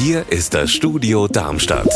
Hier 0.00 0.26
ist 0.30 0.54
das 0.54 0.70
Studio 0.70 1.26
Darmstadt. 1.26 1.88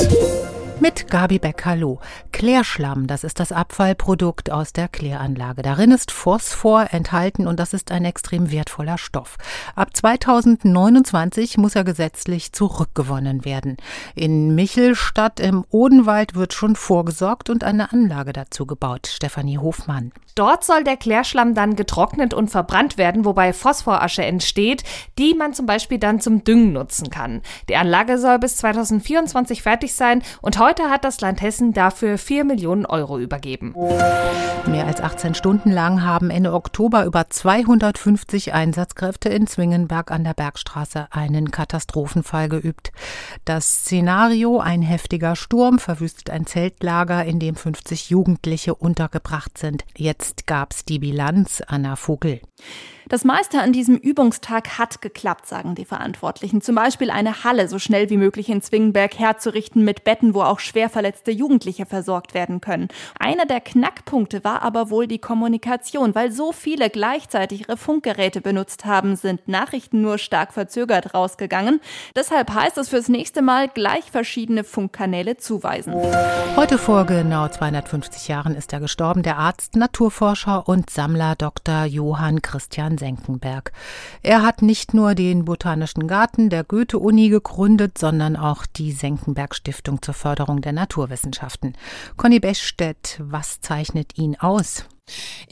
Mit 0.80 1.08
Gabi 1.08 1.38
Beck, 1.38 1.65
hallo. 1.65 2.00
Klärschlamm, 2.32 3.06
das 3.06 3.24
ist 3.24 3.39
das 3.39 3.52
Abfallprodukt 3.52 4.50
aus 4.50 4.72
der 4.72 4.88
Kläranlage. 4.88 5.62
Darin 5.62 5.92
ist 5.92 6.10
Phosphor 6.10 6.88
enthalten 6.90 7.46
und 7.46 7.60
das 7.60 7.72
ist 7.72 7.92
ein 7.92 8.04
extrem 8.04 8.50
wertvoller 8.50 8.98
Stoff. 8.98 9.37
Ab 9.77 9.96
2029 9.96 11.58
muss 11.58 11.77
er 11.77 11.85
gesetzlich 11.85 12.53
zurückgewonnen 12.53 13.45
werden. 13.45 13.77
In 14.14 14.54
Michelstadt 14.54 15.38
im 15.40 15.64
Odenwald 15.71 16.35
wird 16.35 16.53
schon 16.53 16.75
vorgesorgt 16.75 17.50
und 17.50 17.62
eine 17.62 17.93
Anlage 17.93 18.32
dazu 18.32 18.66
gebaut. 18.66 19.07
Stefanie 19.07 19.59
Hofmann. 19.59 20.12
Dort 20.34 20.64
soll 20.64 20.82
der 20.82 20.96
Klärschlamm 20.96 21.54
dann 21.54 21.77
getrocknet 21.77 22.32
und 22.32 22.48
verbrannt 22.48 22.96
werden, 22.96 23.27
wobei 23.27 23.52
Phosphorasche 23.52 24.25
entsteht, 24.25 24.82
die 25.18 25.34
man 25.34 25.52
zum 25.52 25.66
Beispiel 25.66 25.98
dann 25.98 26.20
zum 26.20 26.43
Düngen 26.43 26.73
nutzen 26.73 27.11
kann. 27.11 27.43
Die 27.68 27.77
Anlage 27.77 28.16
soll 28.16 28.39
bis 28.39 28.57
2024 28.57 29.62
fertig 29.62 29.95
sein 29.95 30.23
und 30.41 30.59
heute 30.62 30.90
hat 30.90 31.04
das 31.04 31.21
Land 31.21 31.43
Hessen 31.43 31.72
dafür 31.72 32.18
4 32.18 32.44
Millionen 32.44 32.86
Euro 32.86 33.18
übergeben. 33.18 33.74
Mehr 34.66 34.86
als 34.86 35.00
18 35.00 35.34
Stunden 35.34 35.72
lang 35.72 36.04
haben 36.04 36.30
Ende 36.30 36.52
Oktober 36.52 37.04
über 37.04 37.28
250 37.28 38.54
Einsatzkräfte 38.54 39.28
in 39.28 39.48
Zwingenberg 39.48 40.12
an 40.12 40.22
der 40.22 40.34
Bergstraße 40.34 41.08
einen 41.10 41.50
Katastrophenfall 41.50 42.48
geübt. 42.48 42.92
Das 43.44 43.80
Szenario, 43.80 44.60
ein 44.60 44.82
heftiger 44.82 45.34
Sturm, 45.34 45.80
verwüstet 45.80 46.30
ein 46.30 46.46
Zeltlager, 46.46 47.24
in 47.24 47.40
dem 47.40 47.56
50 47.56 48.10
Jugendliche 48.10 48.76
untergebracht 48.76 49.58
sind. 49.58 49.84
Jetzt 49.96 50.46
gab's 50.46 50.84
die 50.84 51.00
Bilanz, 51.00 51.60
Anna 51.66 51.96
Vogel. 51.96 52.40
Das 53.12 53.24
meiste 53.24 53.60
an 53.60 53.74
diesem 53.74 53.98
Übungstag 53.98 54.78
hat 54.78 55.02
geklappt, 55.02 55.46
sagen 55.46 55.74
die 55.74 55.84
Verantwortlichen. 55.84 56.62
Zum 56.62 56.74
Beispiel 56.74 57.10
eine 57.10 57.44
Halle 57.44 57.68
so 57.68 57.78
schnell 57.78 58.08
wie 58.08 58.16
möglich 58.16 58.48
in 58.48 58.62
Zwingenberg 58.62 59.18
herzurichten 59.18 59.84
mit 59.84 60.02
Betten, 60.02 60.32
wo 60.32 60.40
auch 60.40 60.60
schwer 60.60 60.88
verletzte 60.88 61.30
Jugendliche 61.30 61.84
versorgt 61.84 62.32
werden 62.32 62.62
können. 62.62 62.88
Einer 63.20 63.44
der 63.44 63.60
Knackpunkte 63.60 64.44
war 64.44 64.62
aber 64.62 64.88
wohl 64.88 65.06
die 65.06 65.19
Kommunikation, 65.19 66.14
weil 66.14 66.32
so 66.32 66.52
viele 66.52 66.88
gleichzeitig 66.88 67.69
ihre 67.69 67.77
Funkgeräte 67.77 68.41
benutzt 68.41 68.86
haben, 68.86 69.14
sind 69.14 69.47
Nachrichten 69.47 70.00
nur 70.00 70.16
stark 70.16 70.54
verzögert 70.54 71.12
rausgegangen. 71.12 71.82
Deshalb 72.16 72.54
heißt 72.54 72.78
es 72.78 72.88
fürs 72.88 73.10
nächste 73.10 73.42
Mal 73.42 73.69
gleich 73.69 74.10
verschiedene 74.10 74.64
Funkkanäle 74.64 75.36
zuweisen. 75.36 75.92
Heute 76.56 76.78
vor 76.78 77.04
genau 77.04 77.47
250 77.47 78.28
Jahren 78.28 78.54
ist 78.54 78.72
er 78.72 78.80
gestorben, 78.80 79.22
der 79.22 79.36
Arzt, 79.36 79.76
Naturforscher 79.76 80.66
und 80.66 80.88
Sammler 80.88 81.34
Dr. 81.36 81.84
Johann 81.84 82.41
Christian 82.41 82.97
Senckenberg. 83.03 83.72
Er 84.22 84.42
hat 84.42 84.62
nicht 84.62 84.95
nur 84.95 85.17
den 85.17 85.45
Botanischen 85.45 86.06
Garten 86.06 86.50
der 86.50 86.62
Goethe-Uni 86.62 87.31
gegründet, 87.31 87.98
sondern 87.98 88.36
auch 88.36 88.64
die 88.64 88.92
Senckenberg 88.92 89.56
Stiftung 89.56 90.00
zur 90.03 90.14
Förderung 90.14 90.61
der 90.61 90.72
Naturwissenschaften. 90.72 91.75
Conny 92.17 92.39
Bechstedt, 92.39 93.20
was 93.20 93.61
zeichnet 93.61 94.17
ihn 94.17 94.36
aus? 94.36 94.84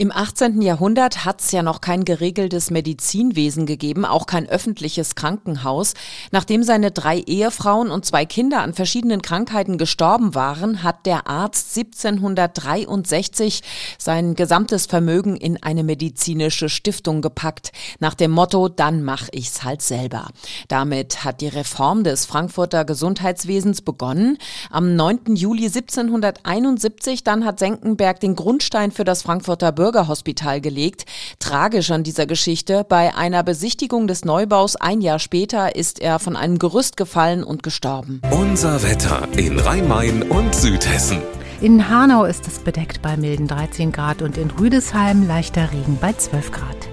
Im 0.01 0.11
18. 0.13 0.63
Jahrhundert 0.63 1.27
hat 1.27 1.43
es 1.43 1.51
ja 1.53 1.63
noch 1.63 1.83
kein 1.83 2.07
geregeltes 2.07 2.71
Medizinwesen 2.71 3.67
gegeben, 3.67 4.07
auch 4.07 4.25
kein 4.25 4.49
öffentliches 4.49 5.15
Krankenhaus. 5.15 5.93
Nachdem 6.31 6.63
seine 6.63 6.91
drei 6.91 7.19
Ehefrauen 7.19 7.91
und 7.91 8.07
zwei 8.07 8.25
Kinder 8.25 8.63
an 8.63 8.73
verschiedenen 8.73 9.21
Krankheiten 9.21 9.77
gestorben 9.77 10.35
waren, 10.35 10.83
hat 10.83 11.05
der 11.05 11.27
Arzt 11.27 11.77
1763 11.77 13.61
sein 13.99 14.37
gesamtes 14.37 14.87
Vermögen 14.87 15.37
in 15.37 15.63
eine 15.63 15.85
medizinische 15.85 16.71
Stiftung 16.71 17.21
gepackt, 17.21 17.73
nach 17.99 18.15
dem 18.15 18.31
Motto, 18.31 18.71
dann 18.71 19.03
mach 19.03 19.29
ich's 19.33 19.65
halt 19.65 19.83
selber. 19.83 20.29
Damit 20.69 21.25
hat 21.25 21.43
die 21.43 21.49
Reform 21.49 22.05
des 22.05 22.25
Frankfurter 22.25 22.87
Gesundheitswesens 22.87 23.83
begonnen. 23.83 24.39
Am 24.71 24.97
9. 24.97 25.37
Juli 25.37 25.67
1771 25.67 27.23
dann 27.23 27.45
hat 27.45 27.59
Senckenberg 27.59 28.21
den 28.21 28.35
Grundstein 28.35 28.93
für 28.93 29.05
das 29.05 29.21
Frankfurter 29.23 29.50
Frankfurter 29.51 29.73
Bürgerhospital 29.73 30.61
gelegt. 30.61 31.07
Tragisch 31.41 31.91
an 31.91 32.05
dieser 32.05 32.27
Geschichte, 32.27 32.87
bei 32.89 33.17
einer 33.17 33.43
Besichtigung 33.43 34.07
des 34.07 34.25
Neubaus 34.25 34.77
ein 34.77 35.01
Jahr 35.01 35.19
später 35.19 35.75
ist 35.75 35.99
er 35.99 36.21
von 36.21 36.37
einem 36.37 36.61
Gerüst 36.61 36.97
gefallen 36.97 37.43
und 37.43 37.65
gestorben. 37.65 38.23
Unser 38.31 38.85
Wetter 38.85 39.27
in 39.37 39.59
Rhein-Main 39.59 40.23
und 40.23 40.55
Südhessen. 40.55 41.19
In 41.61 41.89
Hanau 41.89 42.27
ist 42.27 42.47
es 42.47 42.61
bedeckt 42.61 43.03
bei 43.03 43.17
milden 43.17 43.49
13 43.49 43.91
Grad 43.91 44.23
und 44.23 44.39
in 44.39 44.53
Rüdesheim 44.53 45.27
leichter 45.27 45.73
Regen 45.73 45.99
bei 46.01 46.13
12 46.13 46.53
Grad. 46.53 46.90